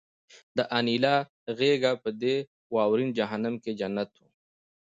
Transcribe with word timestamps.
د 0.57 0.59
انیلا 0.77 1.15
غېږه 1.57 1.91
په 2.03 2.09
دې 2.21 2.35
واورین 2.75 3.09
جهنم 3.17 3.55
کې 3.63 3.71
جنت 3.79 4.11
وه 4.21 4.29